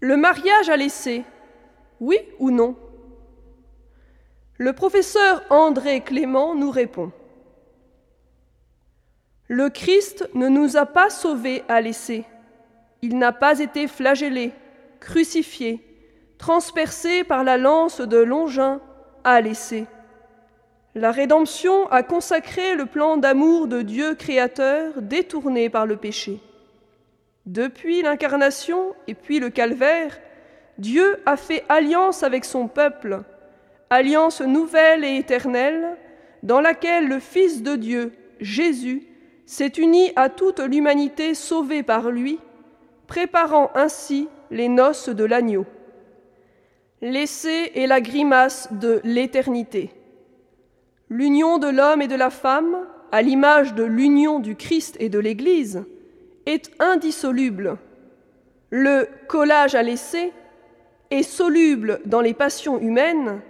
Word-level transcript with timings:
Le 0.00 0.16
mariage 0.16 0.68
à 0.68 0.76
laisser, 0.76 1.24
oui 2.00 2.18
ou 2.38 2.50
non? 2.52 2.76
Le 4.56 4.72
professeur 4.72 5.42
André 5.50 6.02
Clément 6.02 6.54
nous 6.54 6.70
répond. 6.70 7.10
Le 9.48 9.70
Christ 9.70 10.28
ne 10.34 10.48
nous 10.48 10.76
a 10.76 10.86
pas 10.86 11.10
sauvés 11.10 11.64
à 11.68 11.80
laisser. 11.80 12.24
Il 13.02 13.18
n'a 13.18 13.32
pas 13.32 13.58
été 13.58 13.88
flagellé, 13.88 14.52
crucifié, 15.00 15.84
transpercé 16.38 17.24
par 17.24 17.42
la 17.42 17.56
lance 17.56 18.00
de 18.00 18.18
Longin 18.18 18.80
à 19.24 19.40
laisser. 19.40 19.86
La 20.94 21.10
rédemption 21.10 21.88
a 21.90 22.04
consacré 22.04 22.76
le 22.76 22.86
plan 22.86 23.16
d'amour 23.16 23.66
de 23.66 23.82
Dieu 23.82 24.14
créateur 24.14 25.02
détourné 25.02 25.70
par 25.70 25.86
le 25.86 25.96
péché. 25.96 26.40
Depuis 27.48 28.02
l'incarnation 28.02 28.94
et 29.06 29.14
puis 29.14 29.40
le 29.40 29.48
calvaire, 29.48 30.20
Dieu 30.76 31.16
a 31.24 31.38
fait 31.38 31.64
alliance 31.70 32.22
avec 32.22 32.44
son 32.44 32.68
peuple, 32.68 33.22
alliance 33.88 34.42
nouvelle 34.42 35.02
et 35.02 35.16
éternelle, 35.16 35.96
dans 36.42 36.60
laquelle 36.60 37.08
le 37.08 37.18
Fils 37.18 37.62
de 37.62 37.74
Dieu, 37.74 38.12
Jésus, 38.38 39.06
s'est 39.46 39.72
uni 39.78 40.12
à 40.14 40.28
toute 40.28 40.60
l'humanité 40.60 41.32
sauvée 41.32 41.82
par 41.82 42.10
lui, 42.10 42.38
préparant 43.06 43.70
ainsi 43.74 44.28
les 44.50 44.68
noces 44.68 45.08
de 45.08 45.24
l'agneau. 45.24 45.64
L'essai 47.00 47.72
est 47.74 47.86
la 47.86 48.02
grimace 48.02 48.68
de 48.72 49.00
l'éternité. 49.04 49.94
L'union 51.08 51.56
de 51.56 51.68
l'homme 51.68 52.02
et 52.02 52.08
de 52.08 52.14
la 52.14 52.28
femme, 52.28 52.86
à 53.10 53.22
l'image 53.22 53.72
de 53.72 53.84
l'union 53.84 54.38
du 54.38 54.54
Christ 54.54 54.98
et 55.00 55.08
de 55.08 55.18
l'Église, 55.18 55.86
est 56.48 56.70
indissoluble. 56.78 57.76
Le 58.70 59.06
collage 59.28 59.74
à 59.74 59.82
l'essai 59.82 60.32
est 61.10 61.22
soluble 61.22 62.00
dans 62.06 62.22
les 62.22 62.34
passions 62.34 62.78
humaines 62.78 63.40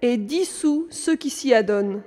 et 0.00 0.16
dissout 0.16 0.86
ce 0.90 1.10
qui 1.10 1.28
s'y 1.28 1.52
adonne. 1.52 2.02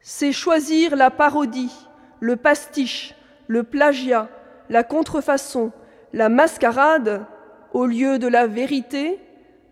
C'est 0.00 0.32
choisir 0.32 0.96
la 0.96 1.10
parodie, 1.10 1.72
le 2.20 2.36
pastiche, 2.36 3.14
le 3.46 3.62
plagiat, 3.62 4.28
la 4.70 4.82
contrefaçon, 4.82 5.70
la 6.12 6.28
mascarade 6.28 7.24
au 7.72 7.86
lieu 7.86 8.18
de 8.18 8.26
la 8.26 8.46
vérité, 8.46 9.20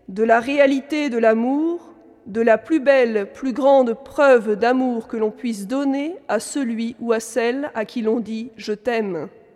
de 0.07 0.23
la 0.23 0.39
réalité 0.39 1.09
de 1.09 1.17
l'amour, 1.17 1.93
de 2.25 2.41
la 2.41 2.57
plus 2.57 2.79
belle, 2.79 3.31
plus 3.33 3.53
grande 3.53 3.93
preuve 3.93 4.55
d'amour 4.55 5.07
que 5.07 5.17
l'on 5.17 5.31
puisse 5.31 5.67
donner 5.67 6.15
à 6.29 6.39
celui 6.39 6.95
ou 7.01 7.11
à 7.11 7.19
celle 7.19 7.69
à 7.75 7.83
qui 7.83 8.01
l'on 8.01 8.19
dit⁇ 8.19 8.45
Je 8.55 8.73
t'aime⁇ 8.73 9.15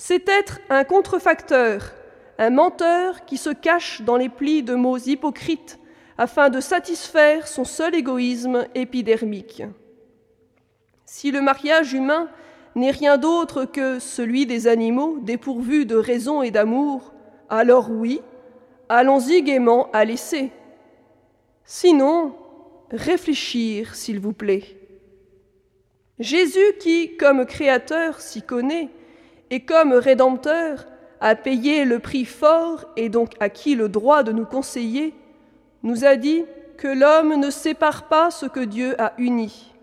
c'est 0.00 0.30
être 0.30 0.60
un 0.70 0.82
contrefacteur, 0.82 1.92
un 2.38 2.48
menteur 2.48 3.26
qui 3.26 3.36
se 3.36 3.50
cache 3.50 4.00
dans 4.00 4.16
les 4.16 4.30
plis 4.30 4.62
de 4.62 4.74
mots 4.74 4.96
hypocrites 4.96 5.78
afin 6.16 6.48
de 6.48 6.58
satisfaire 6.58 7.46
son 7.46 7.64
seul 7.64 7.94
égoïsme 7.94 8.66
épidermique. 8.74 9.62
Si 11.04 11.30
le 11.30 11.42
mariage 11.42 11.92
humain 11.92 12.30
n'est 12.76 12.92
rien 12.92 13.18
d'autre 13.18 13.66
que 13.66 13.98
celui 13.98 14.46
des 14.46 14.68
animaux 14.68 15.18
dépourvus 15.20 15.84
de 15.84 15.96
raison 15.96 16.40
et 16.40 16.50
d'amour, 16.50 17.12
alors 17.50 17.90
oui, 17.90 18.22
allons-y 18.88 19.42
gaiement 19.42 19.90
à 19.92 20.06
laisser. 20.06 20.50
Sinon, 21.66 22.34
réfléchir, 22.90 23.94
s'il 23.94 24.18
vous 24.18 24.32
plaît. 24.32 24.64
Jésus 26.18 26.72
qui, 26.80 27.18
comme 27.18 27.44
créateur, 27.44 28.22
s'y 28.22 28.40
connaît, 28.40 28.88
et 29.50 29.60
comme 29.60 29.92
Rédempteur 29.92 30.86
a 31.20 31.34
payé 31.34 31.84
le 31.84 31.98
prix 31.98 32.24
fort 32.24 32.86
et 32.96 33.08
donc 33.08 33.34
acquis 33.40 33.74
le 33.74 33.88
droit 33.88 34.22
de 34.22 34.32
nous 34.32 34.46
conseiller, 34.46 35.14
nous 35.82 36.04
a 36.04 36.16
dit 36.16 36.44
que 36.78 36.88
l'homme 36.88 37.38
ne 37.38 37.50
sépare 37.50 38.08
pas 38.08 38.30
ce 38.30 38.46
que 38.46 38.60
Dieu 38.60 38.94
a 39.00 39.12
uni. 39.18 39.74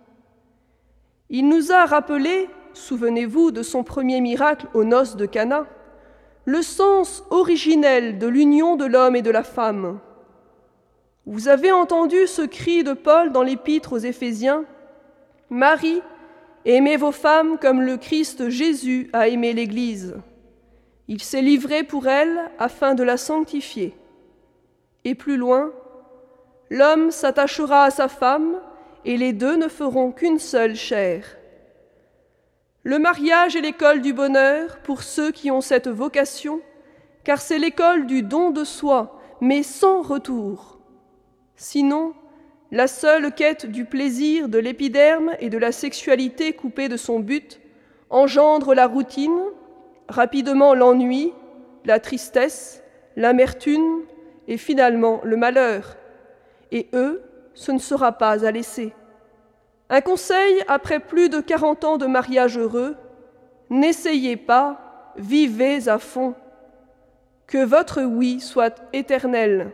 Il 1.30 1.48
nous 1.50 1.72
a 1.72 1.86
rappelé, 1.86 2.50
souvenez-vous 2.74 3.52
de 3.52 3.62
son 3.62 3.84
premier 3.84 4.22
miracle 4.22 4.68
aux 4.74 4.84
noces 4.84 5.16
de 5.16 5.26
Cana, 5.26 5.66
le 6.46 6.62
sens 6.62 7.24
originel 7.30 8.18
de 8.18 8.28
l'union 8.28 8.78
de 8.78 8.86
l'homme 8.86 9.16
et 9.16 9.22
de 9.22 9.32
la 9.32 9.44
femme. 9.44 10.00
Vous 11.26 11.50
avez 11.50 11.74
entendu 11.74 12.26
ce 12.26 12.44
cri 12.44 12.86
de 12.86 12.94
Paul 12.94 13.34
dans 13.34 13.44
l'épître 13.44 13.94
aux 13.94 13.98
Éphésiens 13.98 14.64
Marie 15.50 16.02
Aimez 16.70 16.98
vos 16.98 17.14
femmes 17.14 17.58
comme 17.60 17.82
le 17.82 17.96
Christ 17.96 18.50
Jésus 18.50 19.10
a 19.14 19.30
aimé 19.30 19.54
l'Église. 19.54 20.18
Il 21.08 21.24
s'est 21.24 21.42
livré 21.42 21.84
pour 21.84 22.08
elle 22.08 22.52
afin 22.60 22.94
de 22.94 23.04
la 23.04 23.16
sanctifier. 23.16 23.96
Et 25.06 25.16
plus 25.16 25.38
loin, 25.38 25.72
l'homme 26.70 27.10
s'attachera 27.10 27.86
à 27.86 27.90
sa 27.90 28.10
femme 28.10 28.58
et 29.06 29.16
les 29.16 29.32
deux 29.32 29.56
ne 29.56 29.70
feront 29.70 30.12
qu'une 30.12 30.40
seule 30.40 30.76
chair. 30.76 31.38
Le 32.84 33.00
mariage 33.00 33.56
est 33.56 33.62
l'école 33.62 34.02
du 34.02 34.12
bonheur 34.12 34.80
pour 34.80 35.04
ceux 35.04 35.32
qui 35.32 35.50
ont 35.50 35.62
cette 35.62 35.88
vocation, 35.88 36.60
car 37.24 37.40
c'est 37.40 37.60
l'école 37.60 38.08
du 38.08 38.24
don 38.24 38.52
de 38.52 38.66
soi, 38.66 39.22
mais 39.40 39.64
sans 39.64 40.02
retour. 40.02 40.80
Sinon, 41.56 42.14
la 42.72 42.88
seule 42.88 43.34
quête 43.34 43.66
du 43.66 43.86
plaisir 43.86 44.50
de 44.50 44.58
l'épiderme 44.58 45.32
et 45.40 45.50
de 45.50 45.58
la 45.58 45.72
sexualité 45.72 46.54
coupée 46.54 46.90
de 46.90 46.98
son 46.98 47.20
but 47.20 47.62
engendre 48.10 48.74
la 48.74 48.88
routine, 48.88 49.40
rapidement 50.08 50.74
l'ennui, 50.74 51.34
la 51.86 52.00
tristesse, 52.00 52.84
l'amertume 53.16 54.04
et 54.48 54.58
finalement 54.58 55.22
le 55.24 55.38
malheur. 55.38 55.98
Et 56.72 56.88
eux, 56.94 57.22
ce 57.54 57.72
ne 57.72 57.80
sera 57.80 58.14
pas 58.14 58.46
à 58.46 58.52
laisser. 58.52 58.94
Un 59.90 60.02
conseil 60.02 60.64
après 60.68 61.00
plus 61.00 61.30
de 61.30 61.40
quarante 61.40 61.84
ans 61.86 61.98
de 61.98 62.06
mariage 62.06 62.58
heureux, 62.58 62.96
n'essayez 63.70 64.36
pas, 64.36 65.14
vivez 65.18 65.88
à 65.88 65.98
fond. 65.98 66.36
Que 67.48 67.64
votre 67.64 68.02
oui 68.02 68.42
soit 68.42 68.84
éternel. 68.92 69.72